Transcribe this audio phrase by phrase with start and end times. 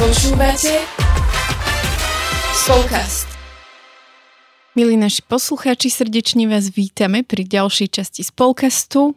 [0.00, 0.80] Počúvate
[2.56, 3.28] Spolkast.
[4.72, 9.12] Milí naši poslucháči, srdečne vás vítame pri ďalšej časti Spolkastu.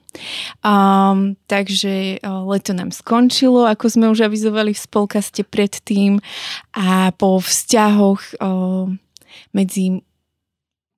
[0.60, 6.20] Um, takže uh, leto nám skončilo, ako sme už avizovali v Spolkaste predtým
[6.76, 8.92] a po vzťahoch uh,
[9.56, 10.04] medzi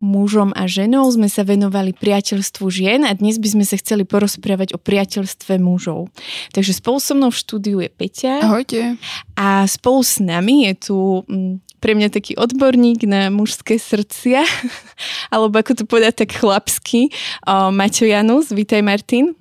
[0.04, 4.75] mužom a ženou sme sa venovali priateľstvu žien a dnes by sme sa chceli porozprávať
[4.75, 6.11] o priateľstve mužov.
[6.51, 8.43] Takže spolu so mnou v štúdiu je Peťa.
[8.43, 9.00] Ahojte.
[9.39, 14.43] A spolu s nami je tu mm, pre mňa taký odborník na mužské srdcia,
[15.34, 17.14] alebo ako to povedať tak chlapsky,
[17.48, 18.51] Maťo Janus.
[18.51, 19.37] Vítaj Martin.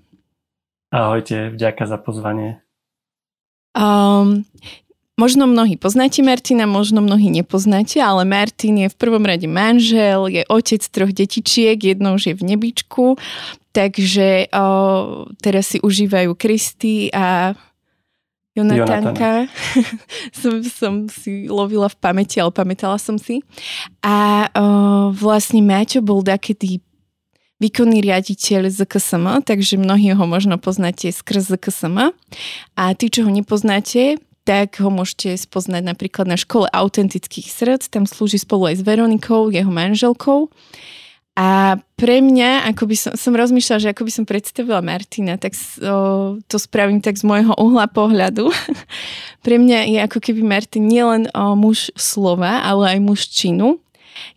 [0.94, 2.62] Ahojte, vďaka za pozvanie.
[3.74, 4.46] Um,
[5.14, 10.42] Možno mnohí poznáte Martina, možno mnohí nepoznáte, ale Martin je v prvom rade manžel, je
[10.50, 13.14] otec troch detičiek, jednou už je v nebičku,
[13.70, 14.66] takže o,
[15.38, 17.54] teraz si užívajú Kristy a
[18.58, 19.46] Jonatánka.
[20.42, 23.42] som, som si lovila v pamäti, ale pamätala som si.
[24.02, 26.82] A o, vlastne Maťo bol takedy
[27.62, 32.10] výkonný riaditeľ ZKSM, takže mnohí ho možno poznáte skrz ZKSM.
[32.74, 38.04] A tí, čo ho nepoznáte, tak ho môžete spoznať napríklad na škole autentických srdc, tam
[38.04, 40.52] slúži spolu aj s Veronikou, jeho manželkou.
[41.34, 45.58] A pre mňa, ako by som, som rozmýšľala, že ako by som predstavila Martina, tak
[45.82, 48.54] o, to spravím tak z môjho uhla pohľadu.
[49.46, 53.82] pre mňa je ako keby Martin nielen o, muž slova, ale aj muž činu.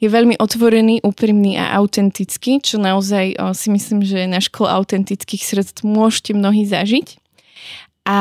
[0.02, 5.46] Je veľmi otvorený, úprimný a autentický, čo naozaj o, si myslím, že na škole autentických
[5.46, 7.27] srdc môžete mnohí zažiť.
[8.08, 8.20] A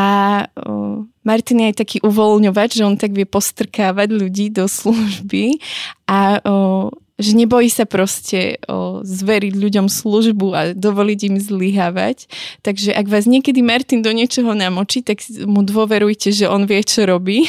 [0.67, 5.63] uh, Martin je aj taký uvoľňovač, že on tak vie postrkávať ľudí do služby
[6.11, 12.29] a uh, že nebojí sa proste o, zveriť ľuďom službu a dovoliť im zlyhávať.
[12.61, 17.09] Takže ak vás niekedy Martin do niečoho namočí, tak mu dôverujte, že on vie, čo
[17.09, 17.49] robí.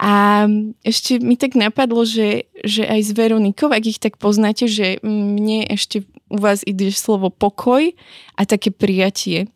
[0.00, 0.46] A
[0.88, 5.68] ešte mi tak napadlo, že, že aj s Veronikou, ak ich tak poznáte, že mne
[5.68, 7.92] ešte u vás ide slovo pokoj
[8.36, 9.48] a také prijatie.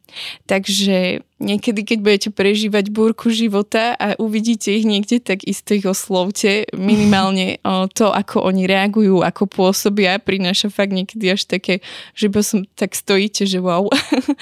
[0.45, 6.69] Takže niekedy, keď budete prežívať búrku života a uvidíte ich niekde, tak isto ich oslovte.
[6.77, 7.61] Minimálne
[7.99, 11.81] to, ako oni reagujú, ako pôsobia, prináša fakt niekedy až také,
[12.13, 13.89] že by som tak stojíte, že wow.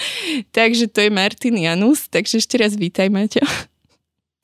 [0.56, 3.42] takže to je Martin Janus, takže ešte raz vítaj, Maťo.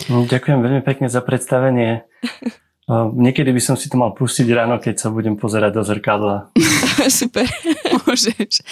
[0.06, 2.04] Ďakujem veľmi pekne za predstavenie.
[2.86, 6.54] Niekedy by som si to mal pustiť ráno, keď sa budem pozerať do zrkadla.
[7.10, 7.42] Super,
[8.06, 8.62] môžeš.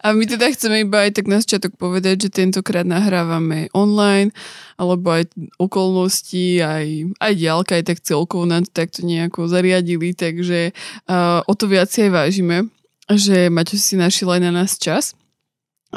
[0.00, 4.32] A my teda chceme iba aj tak na začiatok povedať, že tentokrát nahrávame online,
[4.80, 5.28] alebo aj
[5.60, 10.72] okolnosti, aj, aj diálka, aj tak celkovo nám to takto nejako zariadili, takže
[11.12, 12.72] uh, o to viac aj vážime,
[13.12, 15.12] že Maťo si našiel aj na nás čas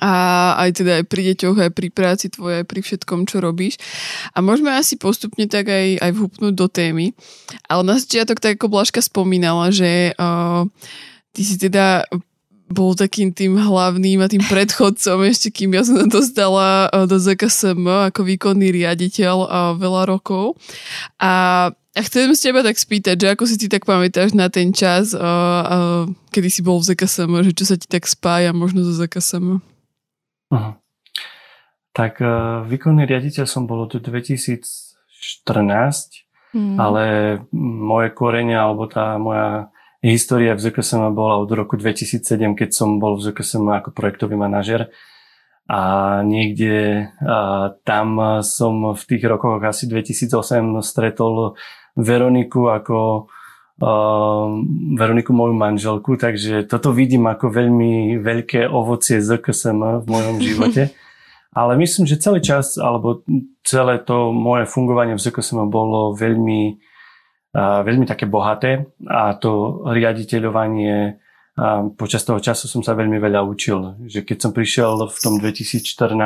[0.01, 0.11] a
[0.57, 3.77] aj teda aj pri deťoch, aj pri práci tvojej, aj pri všetkom, čo robíš.
[4.33, 7.13] A môžeme asi postupne tak aj, aj vhupnúť do témy.
[7.69, 10.65] Ale na začiatok tak ako Blažka spomínala, že uh,
[11.29, 12.09] ty si teda
[12.73, 18.25] bol takým tým hlavným a tým predchodcom ešte kým ja som dostala do ZKSM ako
[18.25, 19.35] výkonný riaditeľ
[19.77, 20.57] veľa rokov.
[21.21, 24.73] A a chcem sa teba tak spýtať, že ako si ty tak pamätáš na ten
[24.73, 25.13] čas,
[26.33, 29.72] kedy si bol v ZKSM, že čo sa ti tak spája možno zo ZKSM?
[30.53, 30.77] Uh-huh.
[31.93, 34.93] Tak uh, výkonný riaditeľ som bol od 2014,
[36.53, 36.77] mm.
[36.77, 37.03] ale
[37.57, 43.17] moje korene alebo tá moja história v ZKSM bola od roku 2007, keď som bol
[43.17, 44.91] v ZKSM ako projektový manažer.
[45.63, 51.55] A niekde a tam som v tých rokoch asi 2008 stretol
[51.95, 53.31] Veroniku ako
[53.81, 60.93] Veroniku moju manželku, takže toto vidím ako veľmi veľké ovocie ZKSM v mojom živote.
[61.53, 63.21] Ale myslím, že celý čas, alebo
[63.65, 66.81] celé to moje fungovanie v ZKSM bolo veľmi,
[67.53, 71.21] uh, veľmi také bohaté a to riaditeľovanie
[71.53, 74.09] a počas toho času som sa veľmi veľa učil.
[74.09, 76.17] Že keď som prišiel v tom 2014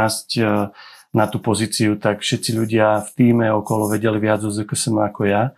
[1.11, 5.51] na tú pozíciu, tak všetci ľudia v týme okolo vedeli viac o ZKSM ako ja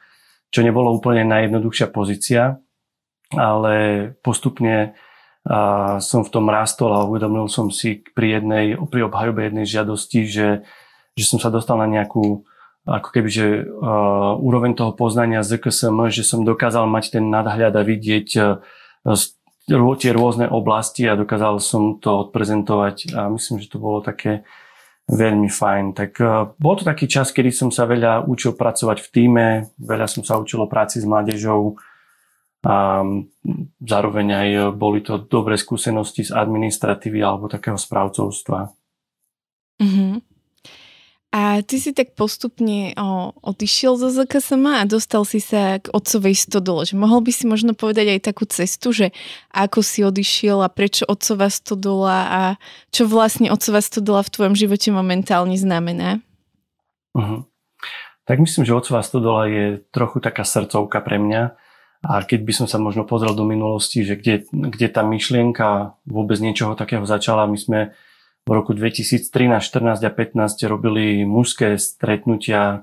[0.49, 2.61] čo nebolo úplne najjednoduchšia pozícia,
[3.33, 3.73] ale
[4.25, 4.97] postupne
[5.99, 10.47] som v tom rástol a uvedomil som si pri jednej, pri obhajobe jednej žiadosti, že,
[11.15, 12.43] že som sa dostal na nejakú
[12.89, 17.75] ako keby, že uh, úroveň toho poznania z KSM, že som dokázal mať ten nadhľad
[17.77, 18.57] a vidieť uh,
[19.69, 23.13] tie rôzne oblasti a dokázal som to odprezentovať.
[23.13, 24.47] A myslím, že to bolo také
[25.09, 25.85] veľmi fajn.
[25.97, 29.47] Tak uh, bol to taký čas, kedy som sa veľa učil pracovať v týme,
[29.81, 31.75] veľa som sa učil o práci s mládežou
[32.59, 32.99] a
[33.79, 38.67] zároveň aj boli to dobré skúsenosti z administratívy alebo takého správcovstva.
[39.79, 40.28] Mm-hmm.
[41.29, 46.33] A ty si tak postupne o, odišiel zo ZKSM a dostal si sa k otcovej
[46.33, 46.89] stodole.
[46.89, 49.13] Že mohol by si možno povedať aj takú cestu, že
[49.53, 52.41] ako si odišiel a prečo otcová stodola a
[52.89, 56.17] čo vlastne otcová stodola v tvojom živote momentálne znamená?
[57.13, 57.45] Uh-huh.
[58.25, 61.53] Tak myslím, že otcová stodola je trochu taká srdcovka pre mňa.
[62.09, 66.41] A keď by som sa možno pozrel do minulosti, že kde, kde tá myšlienka vôbec
[66.41, 67.79] niečoho takého začala, my sme
[68.49, 69.29] v roku 2013,
[69.61, 72.81] 14 a 15 robili mužské stretnutia,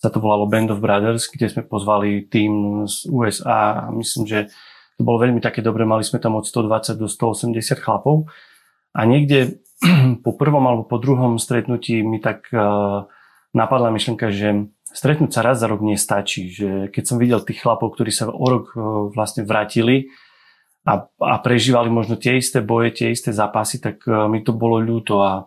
[0.00, 3.92] sa to volalo Band of Brothers, kde sme pozvali tým z USA a.
[3.92, 4.38] Myslím, že
[4.96, 8.24] to bolo veľmi také dobre, mali sme tam od 120 do 180 chlapov.
[8.96, 9.60] A niekde
[10.24, 13.04] po prvom alebo po druhom stretnutí mi tak uh,
[13.52, 17.92] napadla myšlienka, že stretnúť sa raz za rok nestačí, že keď som videl tých chlapov,
[17.92, 20.08] ktorí sa o rok uh, vlastne vrátili,
[20.82, 24.82] a, a prežívali možno tie isté boje, tie isté zápasy, tak uh, mi to bolo
[24.82, 25.46] ľúto a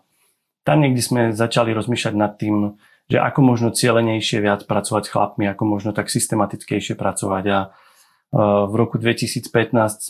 [0.65, 5.45] tam niekde sme začali rozmýšľať nad tým, že ako možno cieľenejšie viac pracovať s chlapmi,
[5.45, 9.51] ako možno tak systematickejšie pracovať a uh, v roku 2015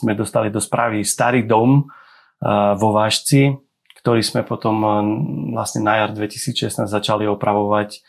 [0.00, 3.58] sme dostali do správy starý dom uh, vo Vážci,
[4.06, 4.78] ktorý sme potom
[5.50, 8.06] vlastne na jar 2016 začali opravovať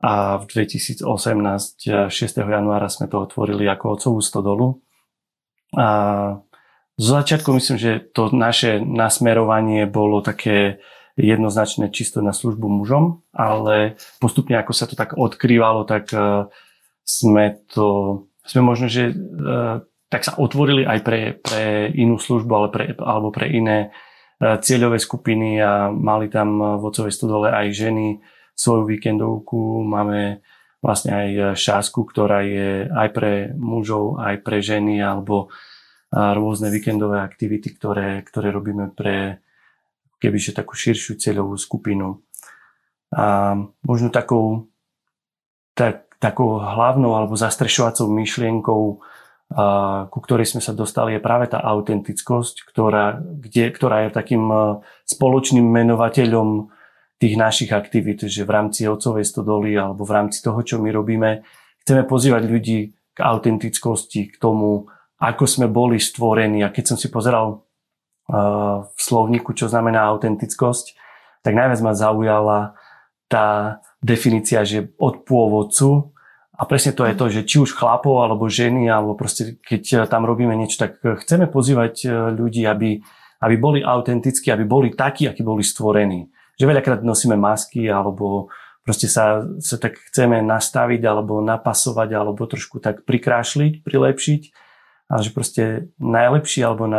[0.00, 2.08] a v 2018 6.
[2.40, 4.80] januára sme to otvorili ako ocovú stodolu.
[5.76, 5.86] A
[6.96, 10.80] z začiatku myslím, že to naše nasmerovanie bolo také
[11.16, 16.48] jednoznačné čisto na službu mužom, ale postupne ako sa to tak odkrývalo, tak uh,
[17.04, 22.68] sme to, sme možno, že uh, tak sa otvorili aj pre, pre inú službu ale
[22.72, 28.20] pre, alebo pre iné uh, cieľové skupiny a mali tam v Ocovej stodole aj ženy
[28.56, 30.40] svoju víkendovku, máme
[30.80, 31.28] vlastne aj
[31.60, 35.75] šásku, ktorá je aj pre mužov, aj pre ženy alebo a
[36.16, 39.44] rôzne víkendové aktivity, ktoré, ktoré robíme pre
[40.16, 42.24] kebyže takú širšiu cieľovú skupinu.
[43.12, 43.52] A
[43.84, 44.72] možno takou,
[45.76, 48.82] tak, takou hlavnou alebo zastrešovacou myšlienkou,
[49.52, 54.44] a, ku ktorej sme sa dostali, je práve tá autentickosť, ktorá, kde, ktorá je takým
[55.04, 56.72] spoločným menovateľom
[57.20, 61.44] tých našich aktivít, že v rámci Otcovej stodoly alebo v rámci toho, čo my robíme,
[61.84, 62.78] chceme pozývať ľudí
[63.16, 66.60] k autentickosti, k tomu, ako sme boli stvorení.
[66.60, 70.96] A keď som si pozeral uh, v slovníku, čo znamená autentickosť,
[71.40, 72.58] tak najviac ma zaujala
[73.26, 76.14] tá definícia, že od pôvodcu
[76.56, 80.24] a presne to je to, že či už chlapov alebo ženy, alebo proste keď tam
[80.24, 82.96] robíme niečo, tak chceme pozývať ľudí, aby,
[83.44, 86.32] aby boli autentickí, aby boli takí, akí boli stvorení.
[86.56, 88.48] Že veľakrát nosíme masky alebo
[88.86, 94.42] proste sa, sa tak chceme nastaviť alebo napasovať alebo trošku tak prikrášliť, prilepšiť
[95.06, 96.90] a že proste najlepší alebo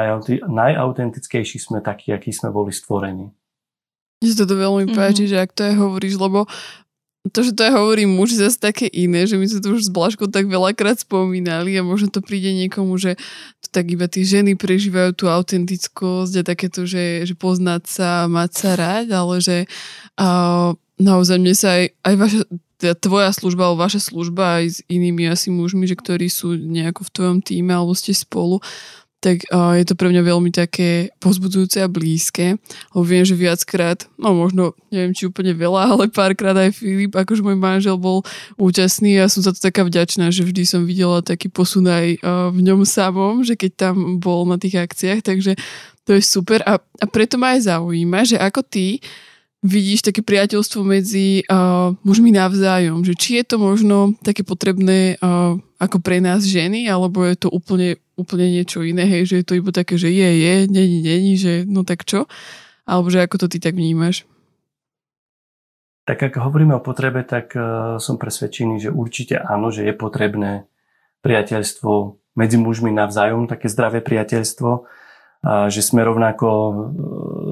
[0.48, 3.32] najautentickejší sme takí, akí sme boli stvorení.
[4.24, 4.98] Mne sa to veľmi mm-hmm.
[4.98, 6.48] páči, že ak to aj hovoríš, lebo
[7.30, 9.92] to, že to aj hovorí muž, zase také iné, že my sme to už s
[9.92, 13.20] Blažkou tak veľakrát spomínali a možno to príde niekomu, že
[13.60, 18.52] to tak iba tie ženy prežívajú tú autentickosť a takéto, že, že poznať sa, mať
[18.56, 19.58] sa rád, ale že
[20.18, 22.42] uh, naozaj mne sa aj, aj vaša,
[22.78, 27.10] teda tvoja služba alebo vaša služba aj s inými asi mužmi, že ktorí sú nejako
[27.10, 28.62] v tvojom týme alebo ste spolu,
[29.18, 32.62] tak uh, je to pre mňa veľmi také pozbudzujúce a blízke.
[32.94, 37.42] Lebo viem, že viackrát, no možno, neviem, či úplne veľa, ale párkrát aj Filip, akože
[37.42, 38.22] môj manžel bol
[38.62, 42.54] účastný a som za to taká vďačná, že vždy som videla taký posun aj uh,
[42.54, 45.58] v ňom samom, že keď tam bol na tých akciách, takže
[46.06, 49.02] to je super a, a preto ma aj zaujíma, že ako ty
[49.68, 55.60] vidíš také priateľstvo medzi uh, mužmi navzájom, že či je to možno také potrebné uh,
[55.78, 59.60] ako pre nás ženy, alebo je to úplne, úplne niečo iné, hej, že je to
[59.60, 62.26] iba také, že je, je, není, není, že no tak čo?
[62.88, 64.24] Alebo že ako to ty tak vnímaš?
[66.08, 70.72] Tak ak hovoríme o potrebe, tak uh, som presvedčený, že určite áno, že je potrebné
[71.20, 74.88] priateľstvo medzi mužmi navzájom, také zdravé priateľstvo,
[75.48, 76.74] že sme rovnako e,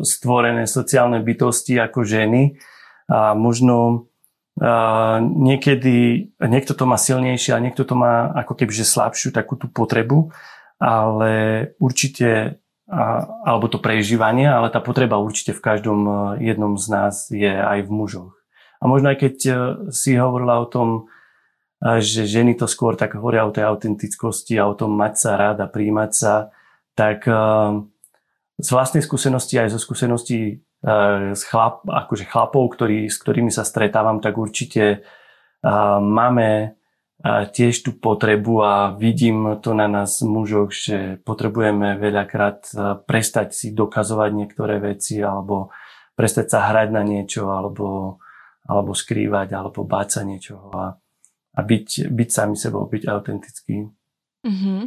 [0.03, 2.59] stvorené sociálne bytosti ako ženy
[3.07, 4.09] a možno
[4.55, 9.67] a niekedy niekto to má silnejšie a niekto to má ako keby slabšiu takú tú
[9.67, 10.31] potrebu,
[10.79, 11.31] ale
[11.75, 13.03] určite a,
[13.43, 16.11] alebo to prežívanie, ale tá potreba určite v každom e,
[16.47, 18.31] jednom z nás je aj v mužoch.
[18.79, 19.53] A možno aj keď e,
[19.91, 21.11] si hovorila o tom,
[21.83, 25.57] že ženy to skôr tak hovoria o tej autentickosti a o tom mať sa rád
[25.59, 26.54] a príjmať sa,
[26.95, 27.35] tak eh,
[28.55, 30.63] z vlastnej skúsenosti aj zo skúseností
[31.35, 36.79] z eh, chlap, akože chlapov, ktorý, s ktorými sa stretávam, tak určite eh, máme
[37.25, 42.69] tiež tú potrebu a vidím to na nás mužoch, že potrebujeme veľakrát
[43.07, 45.71] prestať si dokazovať niektoré veci alebo
[46.13, 48.19] prestať sa hrať na niečo alebo
[48.65, 50.97] alebo skrývať, alebo báť sa niečoho a,
[51.55, 53.85] a byť, byť sami sebou, byť autentický.
[54.45, 54.85] Uh-huh.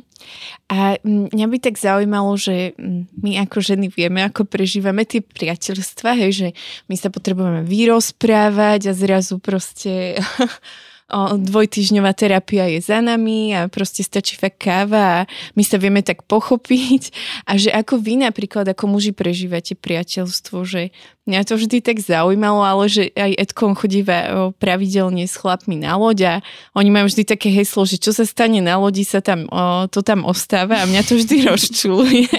[0.71, 2.79] A mňa by tak zaujímalo, že
[3.19, 6.49] my ako ženy vieme, ako prežívame tie priateľstva, hej, že
[6.87, 10.23] my sa potrebujeme vyrozprávať a zrazu proste
[11.41, 16.29] dvojtyžňová terapia je za nami a proste stačí fakt káva a my sa vieme tak
[16.29, 17.13] pochopiť.
[17.49, 20.93] A že ako vy napríklad ako muži prežívate priateľstvo, že
[21.29, 26.19] Mňa to vždy tak zaujímalo, ale že aj Edkon chodíva pravidelne s chlapmi na loď
[26.25, 26.35] a
[26.73, 30.01] oni majú vždy také heslo, že čo sa stane na lodi, sa tam, o, to
[30.01, 32.33] tam ostáva a mňa to vždy rozčuluje,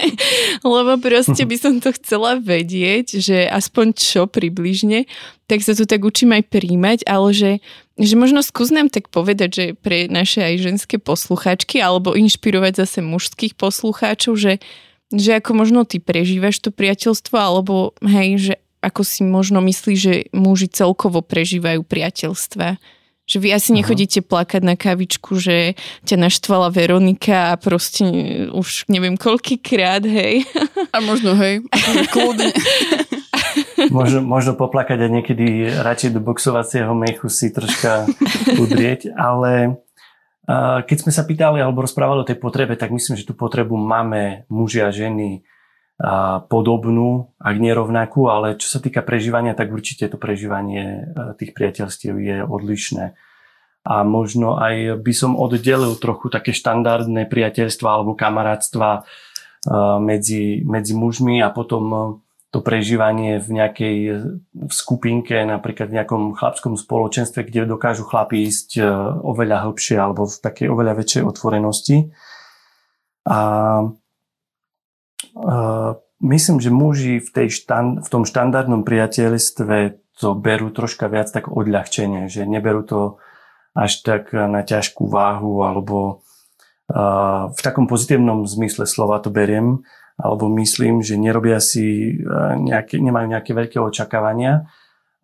[0.66, 5.06] lebo proste by som to chcela vedieť, že aspoň čo približne,
[5.46, 7.50] tak sa tu tak učím aj príjmať, ale že,
[8.00, 13.04] že možno skús nám tak povedať, že pre naše aj ženské poslucháčky alebo inšpirovať zase
[13.04, 14.52] mužských poslucháčov, že
[15.10, 20.14] že ako možno ty prežívaš to priateľstvo, alebo hej, že ako si možno myslí, že
[20.30, 22.78] muži celkovo prežívajú priateľstva.
[23.26, 28.06] Že vy asi nechodíte plakať na kavičku, že ťa naštvala Veronika a proste
[28.50, 30.46] už neviem koľkýkrát, hej.
[30.94, 31.62] A možno hej,
[32.14, 32.54] kľudne.
[33.88, 38.04] Možno, možno poplakať a niekedy radšej do boxovacieho mechu si troška
[38.60, 39.80] udrieť, ale
[40.84, 44.44] keď sme sa pýtali alebo rozprávali o tej potrebe, tak myslím, že tú potrebu máme
[44.50, 45.46] muži a ženy
[46.48, 52.16] podobnú, ak nerovnakú, ale čo sa týka prežívania, tak určite to prežívanie e, tých priateľstiev
[52.16, 53.12] je odlišné.
[53.84, 59.00] A možno aj by som oddelil trochu také štandardné priateľstva alebo kamarátstva e,
[60.00, 61.84] medzi, medzi mužmi a potom
[62.50, 63.96] to prežívanie v nejakej
[64.50, 68.82] v skupinke, napríklad v nejakom chlapskom spoločenstve, kde dokážu chlapi ísť
[69.22, 72.10] oveľa hĺbšie alebo v takej oveľa väčšej otvorenosti.
[73.30, 73.38] A
[76.20, 81.48] myslím, že muži v, tej štand, v tom štandardnom priateľstve to berú troška viac tak
[81.48, 83.00] odľahčenie, že neberú to
[83.72, 86.26] až tak na ťažkú váhu alebo
[86.90, 89.86] uh, v takom pozitívnom zmysle slova to beriem,
[90.20, 94.68] alebo myslím, že nerobia si uh, nejaké, nemajú nejaké veľké očakávania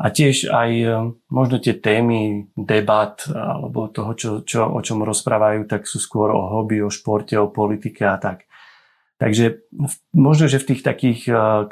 [0.00, 5.68] a tiež aj uh, možno tie témy debat alebo toho, čo, čo, o čom rozprávajú,
[5.68, 8.48] tak sú skôr o hobby, o športe, o politike a tak.
[9.16, 9.64] Takže
[10.12, 11.20] možno, že v tých takých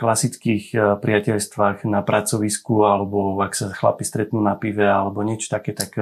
[0.01, 5.93] klasických priateľstvách na pracovisku alebo ak sa chlapi stretnú na pive alebo niečo také, tak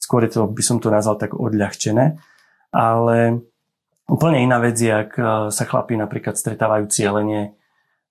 [0.00, 2.16] skôr to, by som to nazval tak odľahčené.
[2.72, 3.44] Ale
[4.12, 5.16] úplne iná vec je, ak
[5.48, 7.56] sa chlapi napríklad stretávajú cieľenie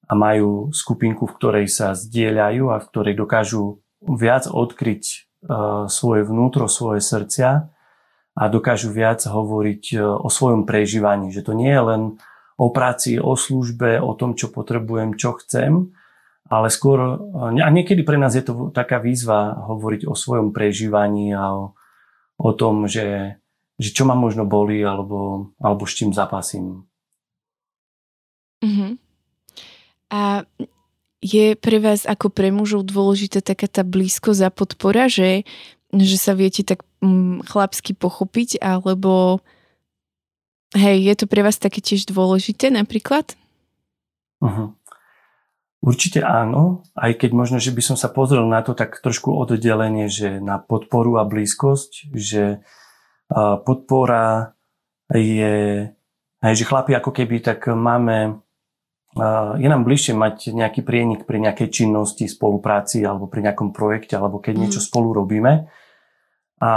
[0.10, 5.29] a majú skupinku, v ktorej sa zdieľajú a v ktorej dokážu viac odkryť
[5.88, 7.70] svoje vnútro, svoje srdcia
[8.34, 11.29] a dokážu viac hovoriť o svojom prežívaní.
[11.29, 12.01] Že to nie je len
[12.62, 15.89] o práci, o službe, o tom, čo potrebujem, čo chcem,
[16.51, 21.55] ale skôr, a niekedy pre nás je to taká výzva hovoriť o svojom prežívaní a
[21.55, 21.74] o,
[22.38, 23.39] o tom, že,
[23.81, 26.85] že čo ma možno boli alebo, alebo s čím zapasím.
[28.61, 28.93] Uh-huh.
[30.13, 30.45] A
[31.25, 35.50] je pre vás ako pre mužov dôležitá taká tá blízkosť a podpora, že,
[35.89, 39.41] že sa viete tak mm, chlapsky pochopiť, alebo
[40.71, 43.35] Hej, je to pre vás také tiež dôležité napríklad?
[44.39, 44.71] Uh-huh.
[45.83, 50.07] Určite áno, aj keď možno, že by som sa pozrel na to tak trošku oddelenie,
[50.07, 52.63] že na podporu a blízkosť, že
[53.63, 54.51] podpora
[55.11, 55.88] je,
[56.43, 58.43] aj že chlapi ako keby tak máme,
[59.59, 64.39] je nám bližšie mať nejaký prienik pri nejakej činnosti, spolupráci alebo pri nejakom projekte, alebo
[64.39, 64.61] keď mm.
[64.61, 65.67] niečo spolu robíme.
[66.61, 66.71] A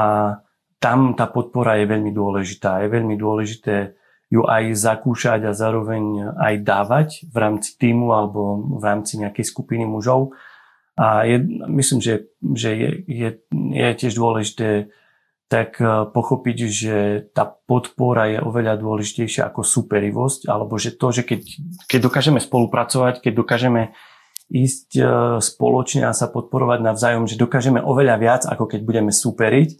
[0.82, 2.82] tam tá podpora je veľmi dôležitá.
[2.82, 3.96] Je veľmi dôležité
[4.34, 9.86] ju aj zakúšať a zároveň aj dávať v rámci týmu alebo v rámci nejakej skupiny
[9.86, 10.34] mužov.
[10.98, 11.38] A je,
[11.70, 14.90] myslím, že, že je, je, je tiež dôležité
[15.54, 16.96] tak eh, pochopiť, že
[17.30, 21.46] tá podpora je oveľa dôležitejšia ako superivosť, alebo že to, že keď,
[21.86, 23.94] keď dokážeme spolupracovať, keď dokážeme
[24.50, 25.06] ísť eh,
[25.38, 29.78] spoločne a sa podporovať navzájom, že dokážeme oveľa viac, ako keď budeme superiť,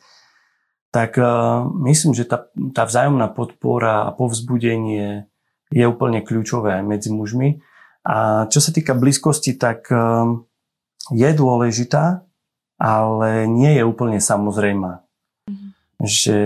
[0.95, 5.27] tak uh, myslím, že tá, tá vzájomná podpora a povzbudenie
[5.75, 7.59] je úplne kľúčové aj medzi mužmi.
[8.07, 9.91] A čo sa týka blízkosti, tak
[11.11, 12.23] je dôležitá,
[12.79, 15.04] ale nie je úplne samozrejmá.
[16.05, 16.39] Že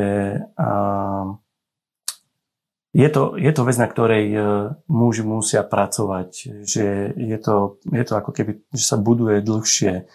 [2.94, 4.42] je to, je to vec, na ktorej uh,
[4.86, 6.30] muži musia pracovať.
[6.62, 6.86] Že
[7.18, 10.06] je to, je to ako keby, že sa buduje dlhšie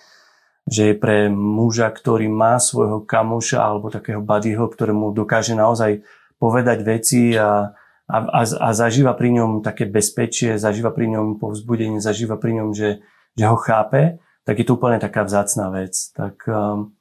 [0.63, 6.07] že pre muža, ktorý má svojho kamoša alebo takého buddyho, ktorému dokáže naozaj
[6.39, 7.75] povedať veci a,
[8.07, 12.71] a, a, a zažíva pri ňom také bezpečie, zažíva pri ňom povzbudenie, zažíva pri ňom,
[12.71, 13.03] že,
[13.35, 16.15] že ho chápe, tak je to úplne taká vzácná vec.
[16.15, 16.95] Tak um,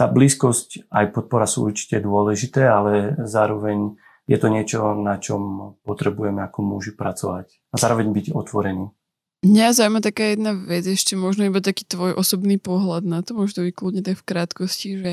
[0.00, 6.40] tá blízkosť aj podpora sú určite dôležité, ale zároveň je to niečo, na čom potrebujeme
[6.40, 7.60] ako muži pracovať.
[7.68, 8.88] A zároveň byť otvorený.
[9.44, 13.60] Mňa zaujíma taká jedna vec, ešte možno iba taký tvoj osobný pohľad na to, možno
[13.60, 15.12] vykludne tak v krátkosti, že,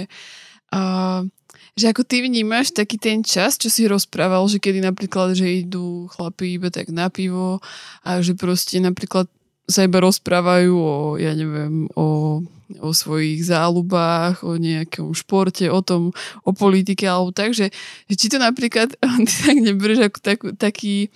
[0.75, 1.23] uh,
[1.75, 6.11] že ako ty vnímaš taký ten čas, čo si rozprával, že kedy napríklad, že idú
[6.11, 7.59] chlapi iba tak na pivo
[8.03, 9.31] a že proste napríklad
[9.67, 12.39] sa iba rozprávajú o, ja neviem, o,
[12.79, 16.15] o svojich záľubách, o nejakom športe, o tom,
[16.47, 17.75] o politike alebo tak, že,
[18.07, 18.95] že či to napríklad
[19.27, 21.11] ty tak neberieš ako tak, taký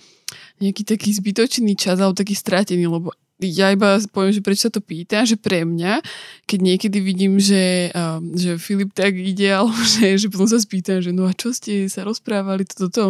[0.60, 4.78] nejaký taký zbytočný čas alebo taký stratený, lebo ja iba poviem, že prečo sa to
[4.78, 5.98] pýta, že pre mňa,
[6.46, 11.02] keď niekedy vidím, že, um, že Filip tak ide, alebo že, že potom sa spýtam,
[11.02, 13.04] že no a čo ste sa rozprávali, toto, to.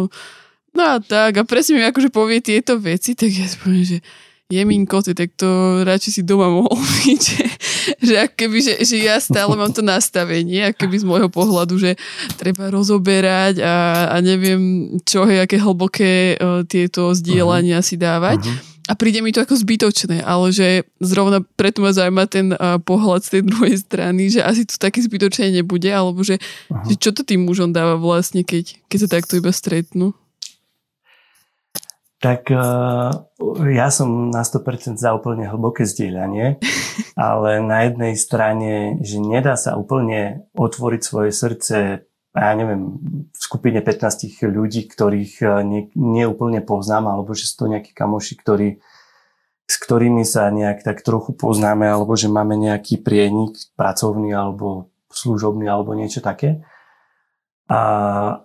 [0.73, 3.97] No a tak, a presne mi akože povie tieto veci, tak ja si poviem, že
[4.51, 7.45] jeminko, ty, tak to radšej si doma mohol byť, že,
[8.03, 11.95] že, keby, že, že ja stále mám to nastavenie, keby z môjho pohľadu, že
[12.35, 13.75] treba rozoberať a,
[14.13, 17.87] a neviem čo, je, aké hlboké uh, tieto zdieľania uh-huh.
[17.87, 18.45] si dávať.
[18.45, 18.71] Uh-huh.
[18.91, 23.23] A príde mi to ako zbytočné, ale že zrovna preto ma zaujíma ten uh, pohľad
[23.23, 26.83] z tej druhej strany, že asi to také zbytočné nebude, alebo že, uh-huh.
[26.91, 30.11] že čo to tým mužom dáva vlastne, keď, keď sa takto iba stretnú.
[32.23, 33.11] Tak uh,
[33.67, 36.55] ja som na 100% za úplne hlboké zdieľanie,
[37.19, 42.95] ale na jednej strane, že nedá sa úplne otvoriť svoje srdce, ja neviem,
[43.27, 47.91] v skupine 15 ľudí, ktorých uh, nie, nie úplne poznám, alebo že sú to nejakí
[47.91, 48.79] kamoši, ktorí,
[49.67, 55.67] s ktorými sa nejak tak trochu poznáme, alebo že máme nejaký prienik pracovný, alebo služobný,
[55.67, 56.63] alebo niečo také.
[57.67, 57.79] A,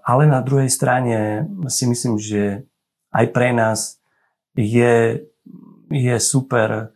[0.02, 2.66] ale na druhej strane si myslím, že
[3.12, 3.98] aj pre nás
[4.54, 5.24] je,
[5.88, 6.92] je super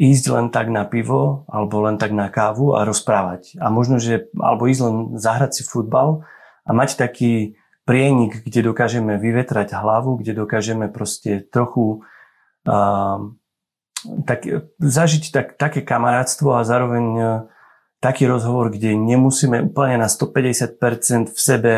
[0.00, 3.60] ísť len tak na pivo alebo len tak na kávu a rozprávať.
[3.60, 6.24] A možno, že, alebo ísť len zahrať si futbal
[6.64, 12.00] a mať taký prienik, kde dokážeme vyvetrať hlavu, kde dokážeme proste trochu
[12.64, 13.18] uh,
[14.24, 14.40] tak,
[14.80, 17.28] zažiť tak, také kamarátstvo a zároveň uh,
[18.00, 21.74] taký rozhovor, kde nemusíme úplne na 150% v sebe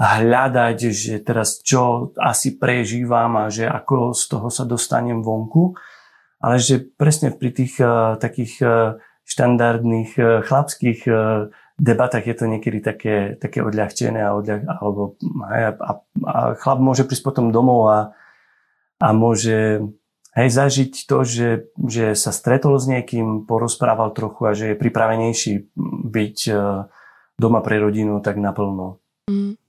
[0.00, 5.76] hľadať, že teraz čo asi prežívam a že ako z toho sa dostanem vonku,
[6.40, 8.96] ale že presne pri tých uh, takých uh,
[9.28, 15.76] štandardných uh, chlapských uh, debatách je to niekedy také, také odľahčené a, odľah, alebo, a,
[15.76, 15.92] a,
[16.24, 18.00] a chlap môže prísť potom domov a,
[19.04, 19.84] a môže
[20.32, 25.52] hej, zažiť to, že, že sa stretol s niekým, porozprával trochu a že je pripravenejší
[26.08, 26.36] byť
[27.36, 29.00] doma pre rodinu tak naplno.
[29.28, 29.59] Mm.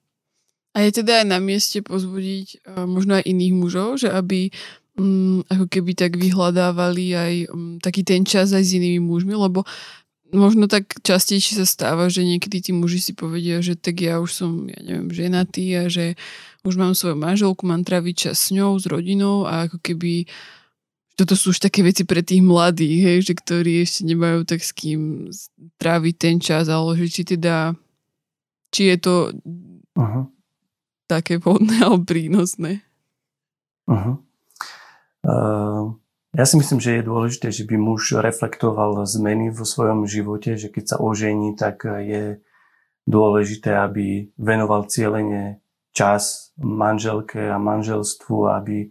[0.71, 4.47] A je teda aj na mieste pozbudiť uh, možno aj iných mužov, že aby
[4.95, 9.67] um, ako keby tak vyhľadávali aj um, taký ten čas aj s inými mužmi, lebo
[10.31, 14.31] možno tak častejšie sa stáva, že niekedy tí muži si povedia, že tak ja už
[14.31, 16.15] som, ja neviem, ženatý a že
[16.63, 20.31] už mám svoju manželku, mám tráviť čas s ňou, s rodinou a ako keby
[21.19, 24.71] toto sú už také veci pre tých mladých, hej, že ktorí ešte nemajú tak s
[24.71, 25.27] kým
[25.77, 27.75] tráviť ten čas, ale že či teda
[28.71, 29.15] či je to
[29.99, 30.31] uh-huh
[31.11, 32.79] také vhodné alebo prínosné.
[33.91, 34.23] Uh-huh.
[35.27, 35.99] Uh,
[36.31, 40.71] ja si myslím, že je dôležité, že by muž reflektoval zmeny vo svojom živote, že
[40.71, 42.39] keď sa ožení, tak je
[43.03, 45.59] dôležité, aby venoval cieľene
[45.91, 48.87] čas manželke a manželstvu, aby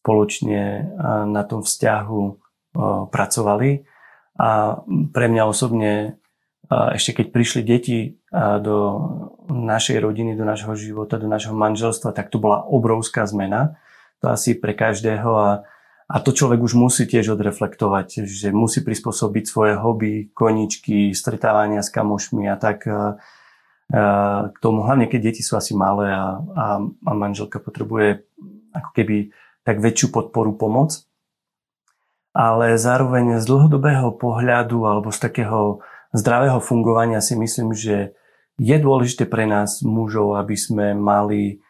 [0.00, 0.96] spoločne
[1.28, 2.22] na tom vzťahu
[3.12, 3.70] pracovali.
[4.40, 4.80] A
[5.12, 6.16] pre mňa osobne
[6.72, 8.76] ešte keď prišli deti do
[9.52, 13.76] našej rodiny, do nášho života, do nášho manželstva, tak to bola obrovská zmena.
[14.24, 15.50] To asi pre každého a,
[16.08, 21.92] a to človek už musí tiež odreflektovať, že musí prispôsobiť svoje hobby, koničky, stretávania s
[21.92, 22.88] kamošmi a tak
[24.48, 28.24] k tomu, hlavne keď deti sú asi malé a, a, a manželka potrebuje
[28.72, 29.36] ako keby
[29.68, 31.04] tak väčšiu podporu, pomoc.
[32.32, 35.84] Ale zároveň z dlhodobého pohľadu alebo z takého
[36.16, 38.16] zdravého fungovania si myslím, že
[38.60, 41.62] je dôležité pre nás mužov, aby sme mali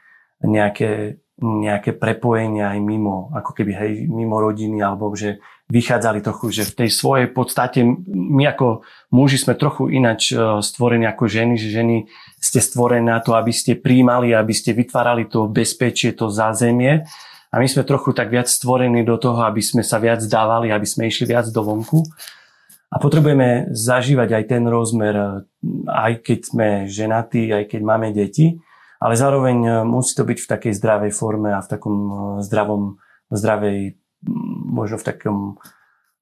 [0.43, 5.39] nejaké, nejaké prepojenia aj mimo, ako keby hej, mimo rodiny, alebo že
[5.73, 7.81] vychádzali trochu, že v tej svojej podstate
[8.13, 11.97] my ako muži sme trochu inač e, stvorení ako ženy, že ženy
[12.37, 17.09] ste stvorené na to, aby ste príjmali, aby ste vytvárali to bezpečie, to zázemie.
[17.53, 20.85] A my sme trochu tak viac stvorení do toho, aby sme sa viac dávali, aby
[20.85, 22.05] sme išli viac do vonku.
[22.93, 25.29] A potrebujeme zažívať aj ten rozmer, eh,
[25.89, 28.61] aj keď sme ženatí, aj keď máme deti,
[29.01, 33.01] ale zároveň eh, musí to byť v takej zdravej forme a v takom eh, zdravom,
[33.33, 33.97] zdravej,
[34.29, 35.39] mm, možno v takom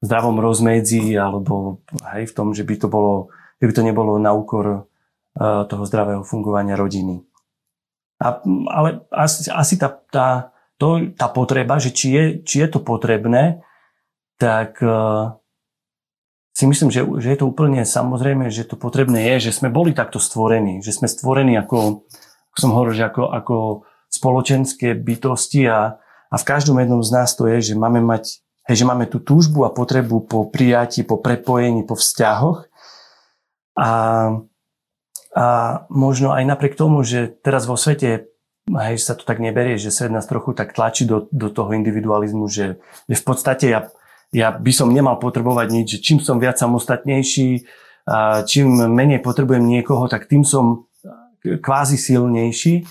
[0.00, 4.32] zdravom rozmedzi alebo hej, v tom, že by to, bolo, že by to nebolo na
[4.32, 4.88] úkor
[5.40, 7.22] toho zdravého fungovania rodiny.
[8.18, 12.80] A, ale asi, asi tá, tá, to, tá potreba, že či je, či je to
[12.82, 13.62] potrebné,
[14.40, 15.39] tak uh,
[16.50, 19.94] si myslím, že, že je to úplne samozrejme, že to potrebné je, že sme boli
[19.94, 22.04] takto stvorení, že sme stvorení ako,
[22.52, 23.56] ako som hovoril, že ako, ako
[24.10, 28.76] spoločenské bytosti a, a v každom jednom z nás to je, že máme mať, hej,
[28.82, 32.66] že máme tú túžbu a potrebu po prijatí, po prepojení, po vzťahoch.
[33.78, 33.90] A,
[35.38, 35.46] a
[35.86, 38.30] možno aj napriek tomu, že teraz vo svete
[38.66, 42.46] hej, sa to tak neberie, že svet nás trochu tak tlačí do, do toho individualizmu,
[42.46, 43.90] že, že v podstate ja
[44.30, 47.66] ja by som nemal potrebovať nič, že čím som viac samostatnejší,
[48.46, 50.86] čím menej potrebujem niekoho, tak tým som
[51.42, 52.86] kvázi silnejší,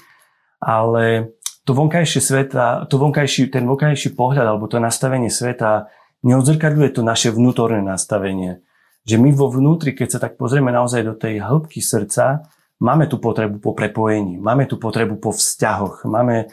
[0.60, 5.88] ale to vonkajšie sveta, to vonkajší, ten vonkajší pohľad alebo to nastavenie sveta
[6.26, 8.60] neodzrkadľuje to naše vnútorné nastavenie.
[9.08, 12.44] Že my vo vnútri, keď sa tak pozrieme naozaj do tej hĺbky srdca,
[12.84, 16.52] máme tú potrebu po prepojení, máme tú potrebu po vzťahoch, máme,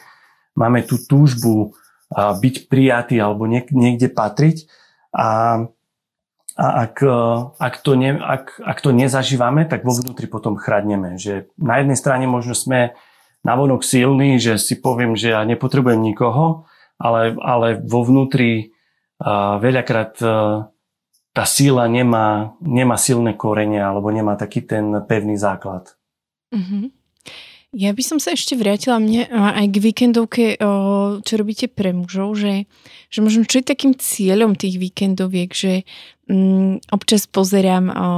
[0.54, 1.74] máme tú túžbu
[2.14, 4.70] byť prijatý alebo niekde patriť.
[5.16, 5.28] A,
[6.56, 7.02] a ak,
[7.58, 11.18] ak, to ne, ak, ak to nezažívame, tak vo vnútri potom chradneme.
[11.18, 12.94] Že na jednej strane možno sme
[13.42, 16.66] navonok silní, že si poviem, že ja nepotrebujem nikoho,
[16.98, 18.76] ale, ale vo vnútri
[19.16, 20.20] a veľakrát
[21.32, 25.96] tá síla nemá, nemá silné korene alebo nemá taký ten pevný základ.
[26.52, 26.84] Mm-hmm.
[27.74, 30.44] Ja by som sa ešte vrátila mne aj k víkendovke,
[31.26, 32.70] čo robíte pre mužov, že,
[33.10, 35.82] že možno čo je takým cieľom tých víkendoviek, že
[36.30, 38.08] um, občas pozerám o, o,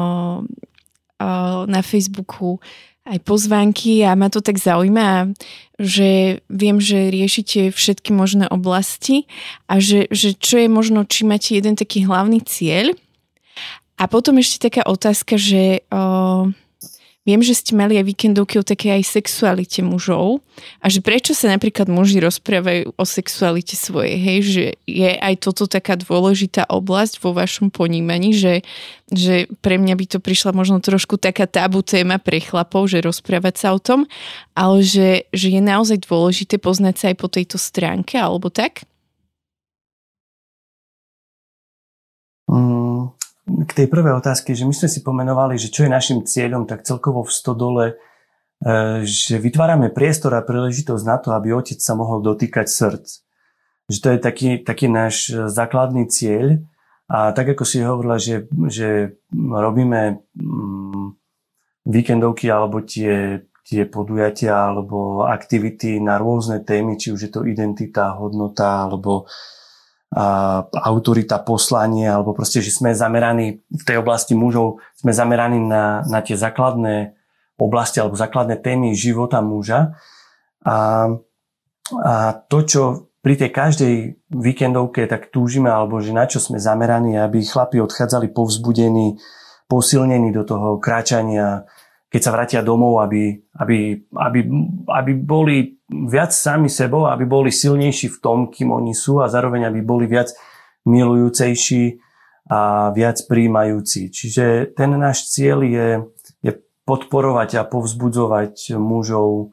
[1.64, 2.60] na Facebooku
[3.08, 5.32] aj pozvánky a ma to tak zaujíma,
[5.80, 9.24] že viem, že riešite všetky možné oblasti
[9.64, 12.92] a že, že čo je možno, či máte jeden taký hlavný cieľ.
[13.98, 16.52] A potom ešte taká otázka, že o,
[17.28, 20.40] Viem, že ste mali aj víkendovky o také aj sexualite mužov
[20.80, 25.68] a že prečo sa napríklad muži rozprávajú o sexualite svojej, hej, že je aj toto
[25.68, 28.64] taká dôležitá oblasť vo vašom ponímaní, že,
[29.12, 33.60] že pre mňa by to prišla možno trošku taká tabu téma pre chlapov, že rozprávať
[33.60, 34.08] sa o tom,
[34.56, 38.88] ale že, že je naozaj dôležité poznať sa aj po tejto stránke, alebo tak?
[43.48, 46.84] K tej prvej otázke, že my sme si pomenovali, že čo je našim cieľom, tak
[46.84, 47.94] celkovo v stodole, e,
[49.08, 53.08] že vytvárame priestor a príležitosť na to, aby otec sa mohol dotýkať srdc.
[53.88, 56.60] Že to je taký, taký náš základný cieľ.
[57.08, 61.06] A tak ako si hovorila, že, že robíme mm,
[61.88, 68.12] víkendovky alebo tie, tie podujatia alebo aktivity na rôzne témy, či už je to identita,
[68.12, 69.56] hodnota alebo uh,
[70.72, 76.24] autorita, poslanie, alebo proste, že sme zameraní v tej oblasti mužov, sme zameraní na, na
[76.24, 77.12] tie základné
[77.60, 79.98] oblasti alebo základné témy života muža.
[80.64, 81.08] A,
[81.92, 82.14] a
[82.48, 82.82] to, čo
[83.20, 83.94] pri tej každej
[84.32, 89.20] víkendovke tak túžime, alebo že na čo sme zameraní, aby chlapi odchádzali povzbudení,
[89.68, 91.68] posilnení do toho kráčania
[92.08, 94.40] keď sa vrátia domov, aby, aby, aby,
[94.88, 99.72] aby boli viac sami sebou, aby boli silnejší v tom, kým oni sú a zároveň
[99.72, 100.32] aby boli viac
[100.84, 102.00] milujúcejší
[102.48, 104.08] a viac príjmajúci.
[104.08, 105.88] Čiže ten náš cieľ je,
[106.44, 106.52] je
[106.88, 109.52] podporovať a povzbudzovať mužov,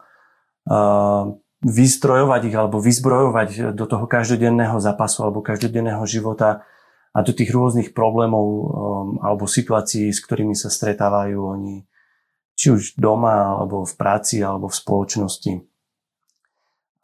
[1.65, 6.63] vystrojovať ich alebo vyzbrojovať do toho každodenného zápasu alebo každodenného života
[7.15, 8.45] a do tých rôznych problémov
[9.24, 11.88] alebo situácií, s ktorými sa stretávajú oni
[12.56, 15.54] či už doma, alebo v práci, alebo v spoločnosti.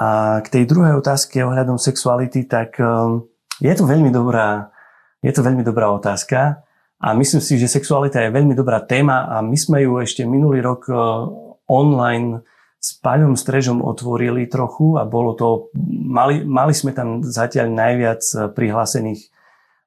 [0.01, 3.21] A k tej druhej otázke ohľadom sexuality, tak um,
[3.61, 4.73] je to veľmi dobrá,
[5.21, 6.65] je to veľmi dobrá otázka
[6.97, 10.65] a myslím si, že sexualita je veľmi dobrá téma a my sme ju ešte minulý
[10.65, 11.29] rok uh,
[11.69, 12.41] online
[12.81, 15.69] s Paľom Strežom otvorili trochu a bolo to,
[16.09, 19.29] mali, mali sme tam zatiaľ najviac uh, prihlásených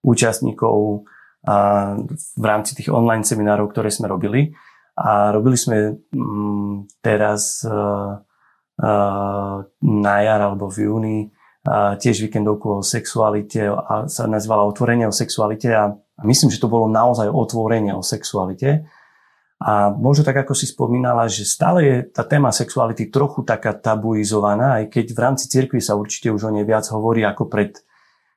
[0.06, 1.08] účastníkov
[1.44, 4.56] v rámci tých online seminárov, ktoré sme robili.
[4.96, 8.16] A robili sme mm, teraz uh,
[8.78, 11.18] na jar alebo v júni
[11.96, 16.90] tiež víkendovku o sexualite a sa nazvala Otvorenie o sexualite a myslím, že to bolo
[16.90, 18.84] naozaj otvorenie o sexualite.
[19.64, 24.82] A možno tak, ako si spomínala, že stále je tá téma sexuality trochu taká tabuizovaná,
[24.82, 27.80] aj keď v rámci cirkvi sa určite už o nej viac hovorí ako pred,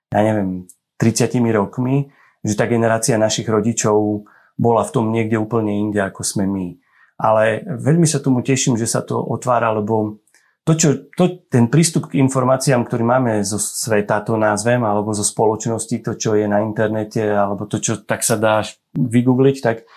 [0.07, 0.63] ja neviem,
[0.95, 2.07] 30 rokmi,
[2.47, 4.23] že tá generácia našich rodičov
[4.55, 6.79] bola v tom niekde úplne inde, ako sme my.
[7.19, 10.23] Ale veľmi sa tomu teším, že sa to otvára, lebo
[10.67, 15.23] to, čo, to, ten prístup k informáciám, ktorý máme zo sveta, to názvem, alebo zo
[15.23, 19.87] spoločnosti, to, čo je na internete, alebo to, čo tak sa dá vygoogliť, tak,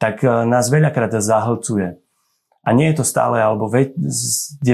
[0.00, 2.00] tak e, nás veľakrát zahlcuje.
[2.64, 4.64] A nie je to stále, alebo 90,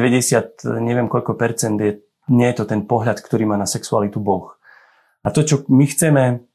[0.78, 4.55] neviem koľko percent je, nie je to ten pohľad, ktorý má na sexualitu Boh.
[5.26, 6.46] A to, čo my chceme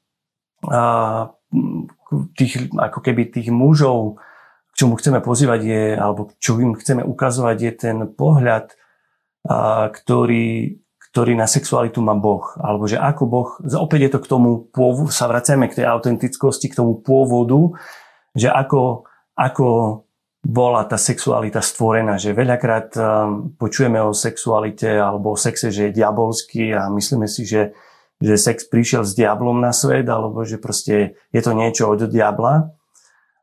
[0.63, 0.82] a,
[2.39, 4.23] tých, ako keby tých mužov
[4.78, 8.78] čomu chceme pozývať je, alebo čo im chceme ukazovať je ten pohľad,
[9.50, 10.78] a, ktorý,
[11.10, 12.46] ktorý na sexualitu má Boh.
[12.62, 16.70] Alebo že ako Boh, opäť je to k tomu pôvodu, sa vracame k tej autentickosti,
[16.70, 17.74] k tomu pôvodu,
[18.38, 19.68] že ako, ako
[20.46, 23.04] bola tá sexualita stvorená, že veľakrát um,
[23.58, 27.74] počujeme o sexualite alebo o sexe, že je diabolský a myslíme si, že,
[28.22, 32.78] že sex prišiel s diablom na svet alebo že proste je to niečo od diabla.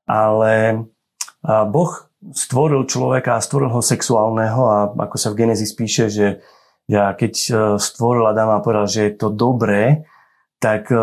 [0.09, 0.85] Ale
[1.45, 1.93] Boh
[2.33, 6.41] stvoril človeka a stvoril ho sexuálneho a ako sa v Genesis píše, že
[6.89, 10.09] ja keď e, stvoril Adama a povedal, že je to dobré,
[10.61, 11.01] tak e,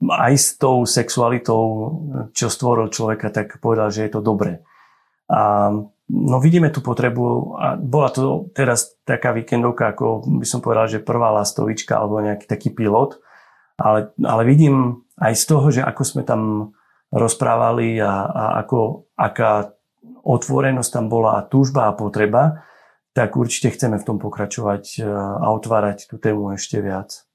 [0.00, 1.62] aj s tou sexualitou,
[2.34, 4.62] čo stvoril človeka, tak povedal, že je to dobré.
[5.30, 5.70] A
[6.10, 11.04] no vidíme tú potrebu a bola to teraz taká víkendovka, ako by som povedal, že
[11.04, 13.22] prvá lastovička alebo nejaký taký pilot,
[13.78, 16.72] ale, ale vidím aj z toho, že ako sme tam
[17.10, 19.74] rozprávali a, a ako, aká
[20.24, 22.64] otvorenosť tam bola a túžba a potreba,
[23.10, 27.26] tak určite chceme v tom pokračovať e, a otvárať tú tému ešte viac.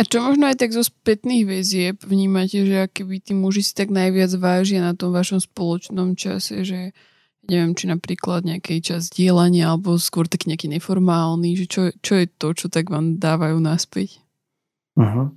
[0.00, 3.92] A čo možno aj tak zo spätných väzieb vnímate, že by tí muži si tak
[3.92, 6.96] najviac vážia na tom vašom spoločnom čase, že
[7.44, 12.26] neviem, či napríklad nejaký čas dielania alebo skôr taký nejaký neformálny, že čo, čo je
[12.28, 14.24] to, čo tak vám dávajú naspäť?
[14.96, 15.36] Uh-huh.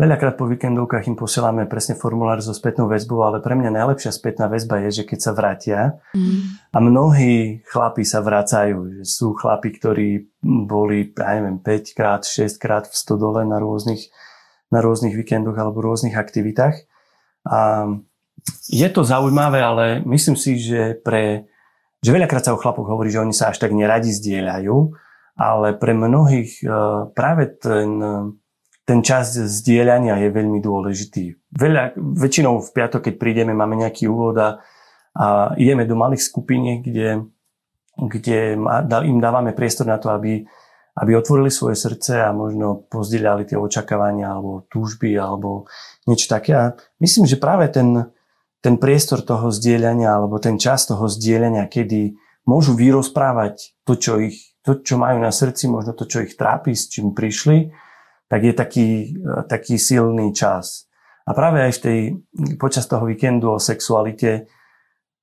[0.00, 4.48] Veľakrát po víkendovkách im posielame presne formulár so spätnou väzbou, ale pre mňa najlepšia spätná
[4.48, 6.72] väzba je, že keď sa vrátia mm.
[6.72, 8.96] a mnohí chlapi sa vracajú.
[8.96, 10.08] Že sú chlapi, ktorí
[10.40, 14.08] boli, ja neviem, 5 krát, 6 krát v stodole na rôznych,
[14.72, 16.80] na rôznych víkendoch alebo rôznych aktivitách.
[17.44, 17.92] A
[18.72, 21.44] je to zaujímavé, ale myslím si, že pre
[22.00, 24.76] že veľakrát sa o chlapoch hovorí, že oni sa až tak neradi zdieľajú,
[25.36, 26.66] ale pre mnohých e,
[27.12, 28.00] práve ten
[28.90, 31.38] ten čas zdieľania je veľmi dôležitý.
[31.54, 34.58] Veľa, väčšinou v piatok, keď prídeme, máme nejaký úvod a,
[35.14, 37.30] a ideme do malých skupiniek, kde,
[37.94, 38.58] kde
[39.06, 40.42] im dávame priestor na to, aby,
[40.98, 45.70] aby otvorili svoje srdce a možno pozdieľali tie očakávania alebo túžby alebo
[46.10, 46.50] niečo také.
[46.58, 48.10] A myslím, že práve ten,
[48.58, 54.58] ten priestor toho zdieľania alebo ten čas toho zdieľania, kedy môžu vyrozprávať to, čo, ich,
[54.66, 57.70] to, čo majú na srdci, možno to, čo ich trápi, s čím prišli,
[58.30, 58.88] tak je taký,
[59.18, 60.86] e, taký silný čas.
[61.26, 62.00] A práve aj v tej,
[62.56, 64.46] počas toho víkendu o sexualite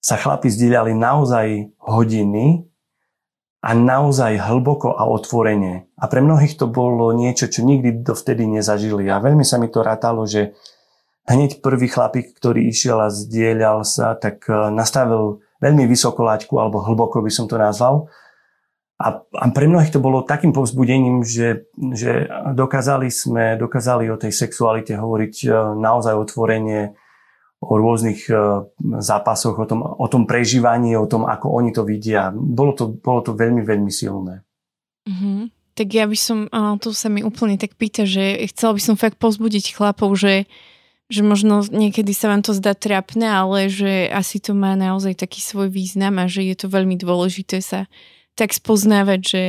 [0.03, 2.67] sa chlapi zdieľali naozaj hodiny
[3.63, 5.89] a naozaj hlboko a otvorene.
[5.97, 9.09] A pre mnohých to bolo niečo, čo nikdy dovtedy nezažili.
[9.09, 10.53] A veľmi sa mi to rátalo, že
[11.27, 16.83] hneď prvý chlapík, ktorý išiel a zdieľal sa, tak e, nastavil veľmi vysoko laťku, alebo
[16.83, 18.07] hlboko by som to nazval.
[18.97, 22.25] A, a pre mnohých to bolo takým povzbudením, že, že
[22.57, 26.97] dokázali sme, dokázali o tej sexualite hovoriť e, naozaj otvorene,
[27.61, 28.33] o rôznych e,
[29.01, 32.33] zápasoch, o tom, o tom prežívaní, o tom, ako oni to vidia.
[32.33, 34.41] Bolo to, bolo to veľmi, veľmi silné.
[35.05, 35.53] Mm-hmm.
[35.77, 36.49] Tak ja by som,
[36.81, 40.49] tu sa mi úplne tak pýta, že chcela by som fakt pozbudiť chlapov, že,
[41.05, 45.37] že možno niekedy sa vám to zdá trapné, ale že asi to má naozaj taký
[45.37, 47.85] svoj význam a že je to veľmi dôležité sa
[48.37, 49.43] tak spoznávať, že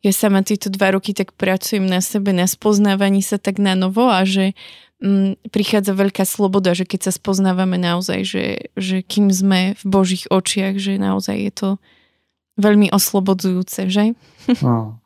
[0.00, 4.08] ja sama tieto dva roky tak pracujem na sebe, na spoznávaní sa tak na novo
[4.08, 4.56] a že
[5.04, 8.44] mm, prichádza veľká sloboda, že keď sa spoznávame naozaj, že,
[8.80, 11.68] že kým sme v Božích očiach, že naozaj je to
[12.56, 14.04] veľmi oslobodzujúce, že?
[14.64, 14.98] No.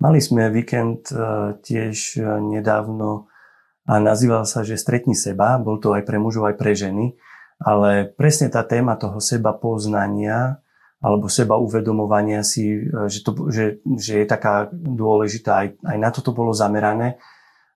[0.00, 3.28] Mali sme víkend uh, tiež uh, nedávno
[3.84, 7.20] a nazýval sa, že stretni seba, bol to aj pre mužov, aj pre ženy,
[7.60, 10.59] ale presne tá téma toho seba poznania
[11.00, 15.52] alebo seba uvedomovania si, e, že, to, že, že je taká dôležitá.
[15.64, 17.16] Aj, aj na toto bolo zamerané.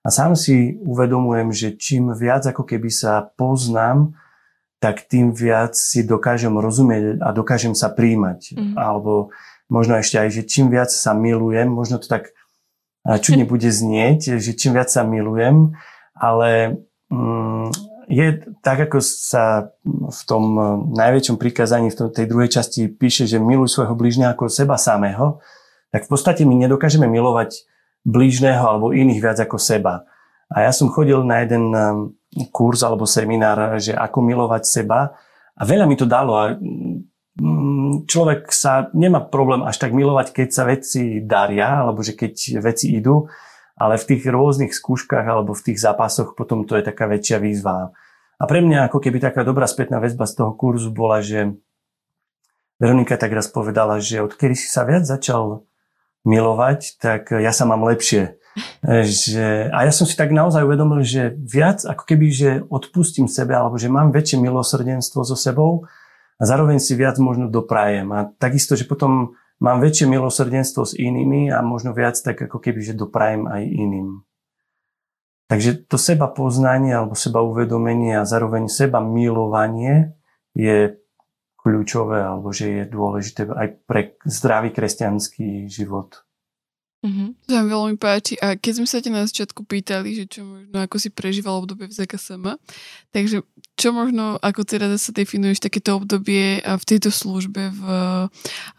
[0.05, 4.13] A sám si uvedomujem, že čím viac ako keby sa poznám,
[4.77, 8.53] tak tým viac si dokážem rozumieť a dokážem sa príjmať.
[8.53, 8.73] Mm.
[8.77, 9.33] Alebo
[9.65, 12.29] možno ešte aj, že čím viac sa milujem, možno to tak
[13.21, 15.73] čudne bude znieť, že čím viac sa milujem,
[16.13, 17.69] ale mm,
[18.09, 20.65] je tak, ako sa v tom eh,
[20.95, 25.41] najväčšom prikázaní v tej druhej časti píše, že miluj svojho blížneho ako seba samého,
[25.89, 27.65] tak v podstate my nedokážeme milovať
[28.05, 30.05] blížneho alebo iných viac ako seba.
[30.53, 31.85] A ja som chodil na jeden eh,
[32.51, 35.15] kurz alebo seminár, že ako milovať seba
[35.55, 40.49] a veľa mi to dalo a mm, človek sa nemá problém až tak milovať, keď
[40.51, 43.25] sa veci daria, alebo že keď veci idú,
[43.75, 47.91] ale v tých rôznych skúškach alebo v tých zápasoch potom to je taká väčšia výzva.
[48.35, 51.55] A pre mňa ako keby taká dobrá spätná väzba z toho kurzu bola, že
[52.79, 55.63] Veronika tak raz povedala, že odkedy si sa viac začal
[56.27, 58.35] milovať, tak ja sa mám lepšie.
[58.83, 63.55] Že, a ja som si tak naozaj uvedomil, že viac ako keby, že odpustím sebe,
[63.55, 65.87] alebo že mám väčšie milosrdenstvo so sebou
[66.39, 68.11] a zároveň si viac možno doprajem.
[68.15, 72.81] A takisto, že potom mám väčšie milosrdenstvo s inými a možno viac tak ako keby,
[72.83, 74.25] že doprajem aj iným.
[75.45, 80.17] Takže to seba poznanie alebo seba uvedomenie a zároveň seba milovanie
[80.57, 80.97] je
[81.61, 86.25] kľúčové alebo že je dôležité aj pre zdravý kresťanský život.
[87.05, 87.29] Mm-hmm.
[87.45, 88.33] To mi veľmi páči.
[88.41, 91.85] A keď sme sa ťa na začiatku pýtali, že čo možno, ako si prežíval obdobie
[91.85, 92.57] v ZKSM,
[93.13, 97.81] takže čo možno, ako ty rada sa definuješ takéto obdobie v tejto službe, v,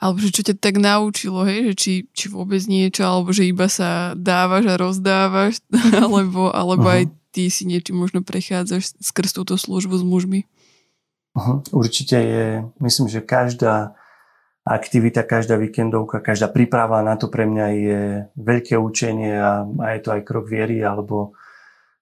[0.01, 3.69] alebo že čo ťa tak naučilo, hej, že či, či vôbec niečo, alebo že iba
[3.69, 5.61] sa dávaš a rozdávaš,
[6.05, 10.41] alebo, alebo aj ty si niečo možno prechádzaš skrz túto službu s mužmi.
[11.37, 11.61] Uh-huh.
[11.77, 12.47] Určite je,
[12.81, 13.93] myslím, že každá
[14.65, 18.01] aktivita, každá víkendovka, každá príprava na to pre mňa je
[18.41, 21.37] veľké učenie a, a je to aj krok viery alebo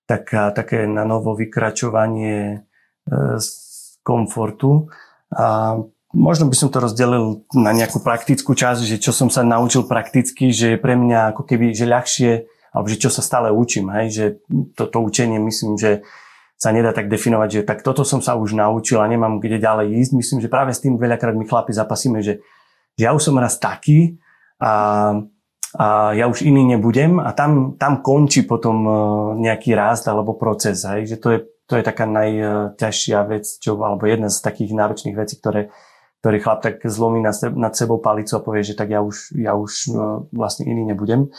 [0.09, 2.64] taká, také na novo vykračovanie
[3.10, 3.46] z
[4.04, 4.88] komfortu.
[5.34, 5.78] A
[6.14, 10.54] možno by som to rozdelil na nejakú praktickú časť, že čo som sa naučil prakticky,
[10.54, 12.32] že je pre mňa ako keby, že ľahšie,
[12.70, 14.24] alebo že čo sa stále učím, hej, že
[14.78, 16.06] toto učenie myslím, že
[16.54, 20.00] sa nedá tak definovať, že tak toto som sa už naučil a nemám kde ďalej
[20.00, 20.12] ísť.
[20.14, 22.40] Myslím, že práve s tým veľakrát my chlapi zapasíme, že,
[22.94, 24.16] že ja už som raz taký
[24.62, 24.72] a,
[25.74, 28.90] a ja už iný nebudem a tam, tam končí potom e,
[29.44, 30.86] nejaký rast alebo proces.
[30.86, 31.10] Hej?
[31.10, 35.40] Že to, je, to je taká najťažšia vec, čo, alebo jedna z takých náročných vecí,
[35.40, 35.72] ktoré,
[36.20, 39.72] ktorý chlap tak zlomí nad, sebou palicu a povie, že tak ja už, ja už
[39.88, 39.90] e,
[40.33, 41.33] vlastne iný nebudem.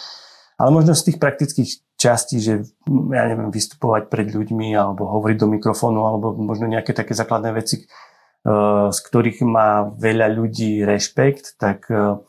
[0.55, 2.53] Ale možno z tých praktických časti, že
[2.87, 7.83] ja neviem, vystupovať pred ľuďmi alebo hovoriť do mikrofónu alebo možno nejaké také základné veci,
[7.83, 12.19] eh, z ktorých má veľa ľudí rešpekt, tak eh,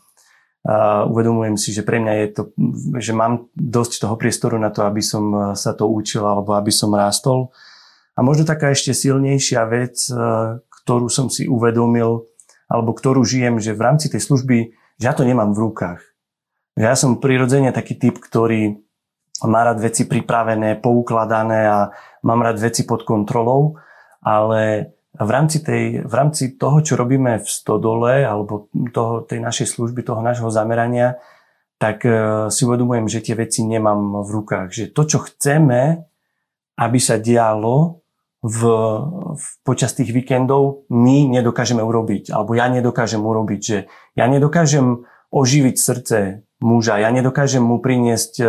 [1.07, 2.43] uvedomujem si, že pre mňa je to,
[2.99, 6.91] že mám dosť toho priestoru na to, aby som sa to učil alebo aby som
[6.91, 7.55] rástol.
[8.17, 10.09] A možno taká ešte silnejšia vec,
[10.83, 12.25] ktorú som si uvedomil,
[12.67, 16.01] alebo ktorú žijem, že v rámci tej služby, že ja to nemám v rukách.
[16.77, 18.81] Ja som prirodzene taký typ, ktorý
[19.45, 21.79] má rád veci pripravené, poukladané a
[22.25, 23.77] mám rád veci pod kontrolou,
[24.25, 29.77] ale v rámci, tej, v rámci toho, čo robíme v stodole alebo toho, tej našej
[29.77, 31.17] služby, toho nášho zamerania,
[31.77, 32.13] tak e,
[32.53, 34.69] si uvedomujem, že tie veci nemám v rukách.
[34.73, 36.05] Že to, čo chceme,
[36.77, 38.05] aby sa dialo
[38.47, 38.61] v,
[39.35, 42.31] v, počas tých víkendov, my nedokážeme urobiť.
[42.31, 43.61] Alebo ja nedokážem urobiť.
[43.61, 43.79] Že
[44.15, 45.03] ja nedokážem
[45.35, 46.19] oživiť srdce
[46.63, 47.03] muža.
[47.03, 48.49] Ja nedokážem mu priniesť uh,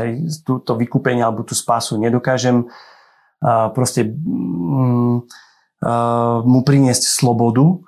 [0.00, 0.10] hej,
[0.42, 2.00] túto vykúpenie alebo tú spásu.
[2.00, 5.28] Nedokážem uh, proste um,
[5.84, 7.84] uh, mu priniesť slobodu,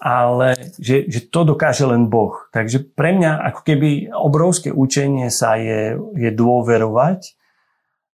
[0.00, 2.48] ale že, že to dokáže len Boh.
[2.56, 7.36] Takže pre mňa ako keby obrovské učenie sa je, je dôverovať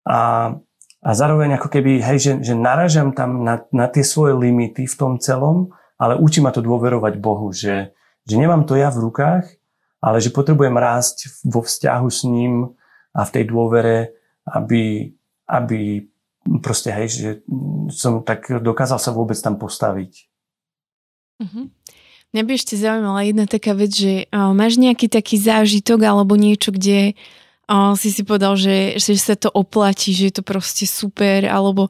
[0.09, 0.57] a,
[1.05, 4.95] a zároveň ako keby, hej, že, že naražam tam na, na tie svoje limity v
[4.97, 5.69] tom celom,
[6.01, 7.93] ale učí ma to dôverovať Bohu, že,
[8.25, 9.45] že nemám to ja v rukách,
[10.01, 12.73] ale že potrebujem rásť vo vzťahu s ním
[13.13, 14.17] a v tej dôvere,
[14.49, 15.13] aby,
[15.45, 16.09] aby
[16.65, 17.29] proste, hej, že
[17.93, 20.25] som tak dokázal sa vôbec tam postaviť.
[21.37, 21.69] Uh-huh.
[22.33, 27.13] Mňa by ešte zaujímala jedna taká vec, že máš nejaký taký zážitok alebo niečo, kde
[27.69, 31.89] uh, si si povedal, že, že sa to oplatí, že je to proste super, alebo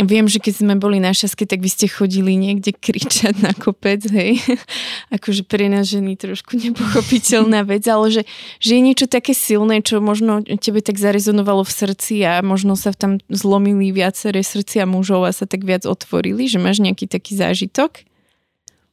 [0.00, 4.00] Viem, že keď sme boli na šaske, tak vy ste chodili niekde kričať na kopec,
[4.08, 4.40] hej.
[5.16, 8.22] akože pre nás ženy trošku nepochopiteľná vec, ale že,
[8.56, 12.96] že je niečo také silné, čo možno tebe tak zarezonovalo v srdci a možno sa
[12.96, 18.08] tam zlomili viaceré srdcia mužov a sa tak viac otvorili, že máš nejaký taký zážitok?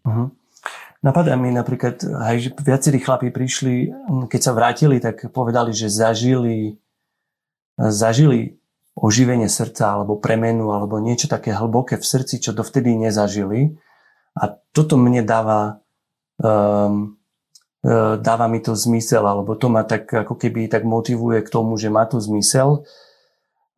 [0.04, 0.36] Uh-huh.
[1.00, 3.88] Napadá mi napríklad, aj, že viacerí chlapí prišli,
[4.28, 6.76] keď sa vrátili, tak povedali, že zažili
[7.80, 8.60] zažili
[9.00, 13.80] oživenie srdca alebo premenu alebo niečo také hlboké v srdci, čo dovtedy nezažili.
[14.36, 15.80] A toto mne dáva,
[16.44, 17.16] um,
[18.20, 21.88] dáva mi to zmysel, alebo to ma tak ako keby tak motivuje k tomu, že
[21.88, 22.84] má to zmysel.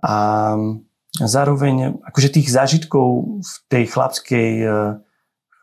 [0.02, 0.58] A
[1.22, 4.98] zároveň akože tých zážitkov v tej chlapskej, uh,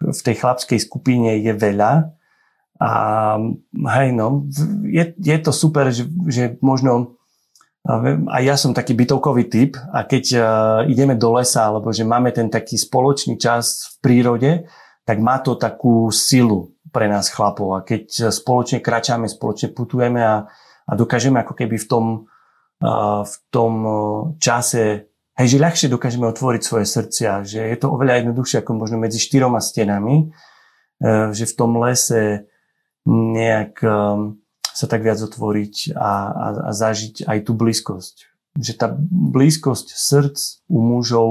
[0.01, 2.15] v tej chlapskej skupine je veľa.
[2.79, 2.91] A
[3.75, 4.47] hej, no,
[4.87, 7.19] je, je to super, že, že možno
[8.29, 10.43] a ja som taký bytovkový typ a keď uh,
[10.85, 14.51] ideme do lesa, alebo že máme ten taký spoločný čas v prírode,
[15.09, 17.81] tak má to takú silu pre nás chlapov.
[17.81, 20.45] A keď spoločne kračame, spoločne putujeme a,
[20.85, 22.05] a dokážeme ako keby v tom,
[22.85, 23.73] uh, v tom
[24.37, 25.08] čase,
[25.39, 29.23] hej, že ľahšie dokážeme otvoriť svoje srdcia, že je to oveľa jednoduchšie ako možno medzi
[29.23, 32.51] štyroma stenami, uh, že v tom lese
[33.09, 34.43] nejak um,
[34.75, 38.17] sa tak viac otvoriť a, a, a zažiť aj tú blízkosť.
[38.59, 41.31] Že tá blízkosť srdc u mužov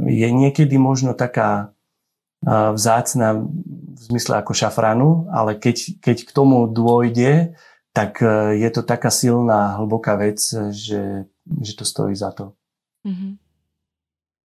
[0.00, 1.74] je niekedy možno taká
[2.44, 7.56] vzácna v zmysle ako šafranu, ale keď, keď k tomu dôjde,
[7.94, 10.42] tak e, je to taká silná, hlboká vec,
[10.74, 12.52] že, že to stojí za to.
[13.04, 13.32] Mm-hmm.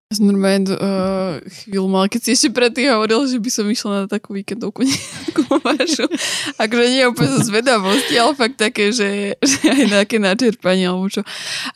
[0.09, 4.33] Normálne uh, chvíľu mal, keď si ešte predtým hovoril, že by som išla na takú
[4.33, 6.09] víkendovku nejakú vašu.
[6.57, 11.21] Akože nie úplne zo zvedavosti, ale fakt také, že, že aj nejaké načerpanie alebo čo.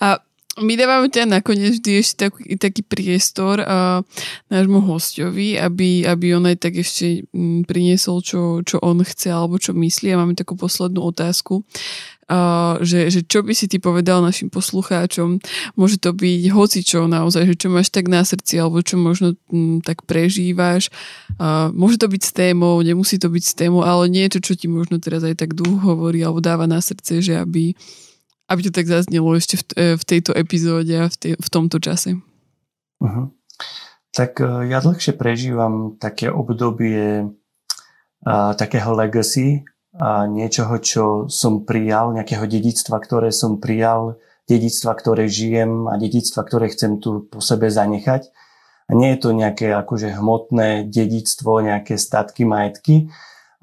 [0.02, 0.18] A
[0.62, 4.02] my dávame teda nakoniec vždy ešte taký, taký priestor uh,
[4.50, 9.62] nášmu hostovi, aby, aby on aj tak ešte m, priniesol, čo, čo on chce alebo
[9.62, 10.14] čo myslí.
[10.14, 11.66] A máme takú poslednú otázku, uh,
[12.80, 15.44] že, že čo by si ty povedal našim poslucháčom.
[15.76, 19.36] Môže to byť hoci čo naozaj, že čo máš tak na srdci alebo čo možno
[19.52, 20.88] m, tak prežívaš.
[21.36, 24.52] Uh, môže to byť s témou, nemusí to byť s témou, ale nie je to,
[24.52, 27.76] čo ti možno teraz aj tak dúho hovorí alebo dáva na srdce, že aby
[28.52, 31.80] aby to tak zaznelo ešte v, e, v tejto epizóde a v, tej, v tomto
[31.80, 32.20] čase.
[33.00, 33.32] Uh-huh.
[34.14, 39.66] Tak uh, ja dlhšie prežívam také obdobie uh, takého legacy,
[39.98, 44.18] a niečoho, čo som prijal, nejakého dedictva, ktoré som prijal,
[44.50, 48.34] dedictva, ktoré žijem a dedictva, ktoré chcem tu po sebe zanechať.
[48.89, 53.08] A nie je to nejaké akože hmotné dedictvo, nejaké statky, majetky,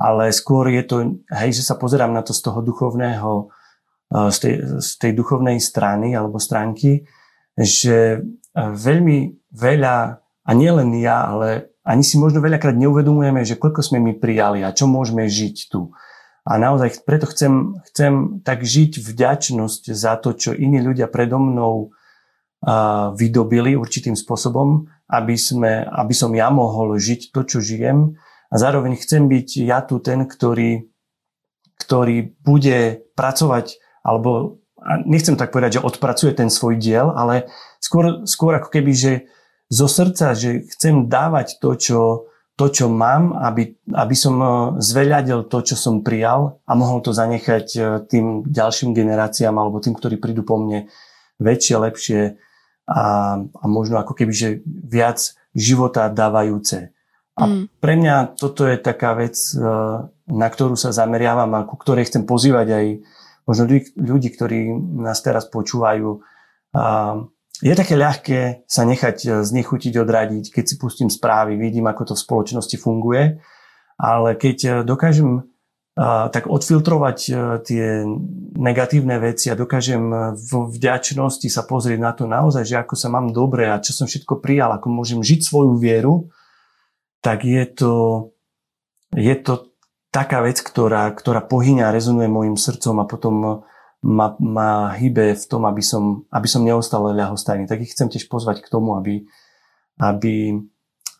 [0.01, 0.97] ale skôr je to,
[1.29, 3.53] hej, že sa pozerám na to z toho duchovného
[4.11, 7.07] z tej, z tej duchovnej strany alebo stránky,
[7.55, 8.27] že
[8.59, 9.19] veľmi
[9.55, 9.97] veľa,
[10.43, 14.75] a nielen ja, ale ani si možno veľakrát neuvedomujeme, že koľko sme my prijali a
[14.75, 15.90] čo môžeme žiť tu.
[16.51, 21.95] A naozaj preto chcem, chcem tak žiť vďačnosť za to, čo iní ľudia predo mnou
[23.15, 28.19] vydobili určitým spôsobom, aby, sme, aby som ja mohol žiť to, čo žijem.
[28.51, 30.91] A zároveň chcem byť ja tu ten, ktorý,
[31.79, 34.61] ktorý bude pracovať alebo
[35.07, 39.13] nechcem tak povedať, že odpracuje ten svoj diel, ale skôr, skôr ako keby, že
[39.71, 41.99] zo srdca, že chcem dávať to, čo,
[42.61, 44.49] to, čo mám, aby, aby som e,
[44.85, 49.97] zveľadil to, čo som prijal a mohol to zanechať e, tým ďalším generáciám alebo tým,
[49.97, 50.93] ktorí prídu po mne
[51.41, 52.21] väčšie, lepšie
[52.85, 53.05] a,
[53.41, 56.93] a možno ako keby, že viac života dávajúce.
[57.41, 57.81] A mm.
[57.81, 59.65] pre mňa toto je taká vec, e,
[60.29, 62.87] na ktorú sa zameriavam a ku ktorej chcem pozývať aj
[63.49, 64.69] možno ľudí, ľudí, ktorí
[65.01, 66.21] nás teraz počúvajú.
[67.61, 72.15] Je také ľahké sa nechať e, znechutiť, odradiť, keď si pustím správy, vidím, ako to
[72.17, 73.37] v spoločnosti funguje,
[74.01, 75.43] ale keď e, dokážem e,
[76.33, 77.19] tak odfiltrovať
[77.69, 77.85] tie
[78.57, 83.29] negatívne veci a dokážem v vďačnosti sa pozrieť na to naozaj, že ako sa mám
[83.37, 86.33] dobre a čo som všetko prijal, ako môžem žiť svoju vieru,
[87.21, 87.93] tak je to,
[89.13, 89.69] je to
[90.09, 93.35] taká vec, ktorá, ktorá pohyňa, rezonuje môjim srdcom a potom
[94.03, 97.69] ma, ma hýbe v tom, aby som, aby som neostal ľahostajný.
[97.69, 99.25] Tak ich chcem tiež pozvať k tomu, aby,
[100.01, 100.57] aby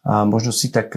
[0.01, 0.97] a možno si tak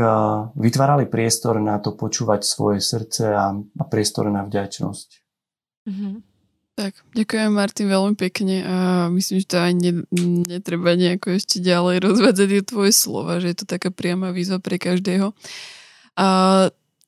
[0.56, 5.08] vytvárali priestor na to počúvať svoje srdce a, a priestor na vďačnosť.
[5.92, 6.16] Mm-hmm.
[6.74, 8.78] Tak, ďakujem Martin veľmi pekne a
[9.14, 10.08] myslím, že to aj ne,
[10.48, 14.80] netreba nejako ešte ďalej rozvádzať je tvoje slova, že je to taká priama výzva pre
[14.82, 15.36] každého.
[16.18, 16.28] A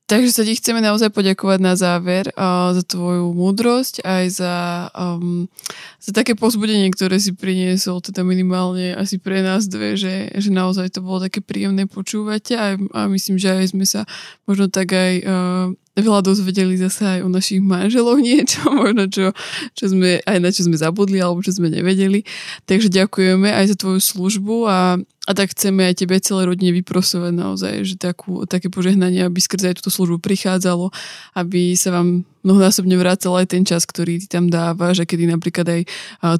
[0.05, 4.55] Takže sa ti chceme naozaj poďakovať na záver uh, za tvoju múdrosť aj za,
[4.93, 5.49] um,
[5.97, 10.93] za také pozbudenie, ktoré si priniesol, teda minimálne asi pre nás dve, že, že naozaj
[10.93, 14.05] to bolo také príjemné počúvať a, a myslím, že aj sme sa
[14.45, 19.31] možno tak aj uh, veľa dozvedeli zase aj o našich manželoch niečo, možno čo,
[19.73, 22.27] čo sme, aj na čo sme zabudli alebo čo sme nevedeli.
[22.67, 27.31] Takže ďakujeme aj za tvoju službu a, a tak chceme aj tebe celé rodine vyprosovať
[27.31, 30.91] naozaj, že takú, také požehnanie, aby skrze aj túto službu prichádzalo,
[31.39, 35.65] aby sa vám mnohonásobne vrácal aj ten čas, ktorý ty tam dávaš a kedy napríklad
[35.65, 35.81] aj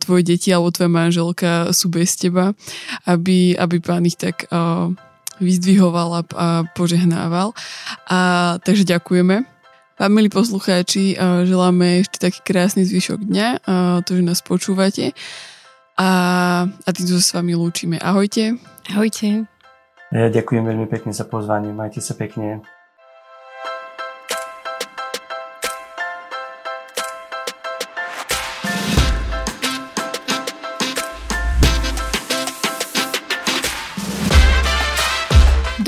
[0.05, 2.53] tvoje deti alebo tvoja manželka sú bez teba,
[3.09, 4.93] aby, aby pán ich tak uh,
[5.39, 7.51] vyzdvihoval a, a požehnával.
[8.09, 9.45] A, takže ďakujeme.
[9.95, 11.15] Vám, milí poslucháči,
[11.47, 13.47] želáme ešte taký krásny zvyšok dňa,
[14.03, 15.15] to, že nás počúvate.
[15.95, 16.09] A,
[16.67, 17.95] a týmto sa s vami lúčime.
[18.03, 18.59] Ahojte.
[18.91, 19.47] Ahojte.
[20.11, 21.71] Ja ďakujem veľmi pekne za pozvanie.
[21.71, 22.59] Majte sa pekne.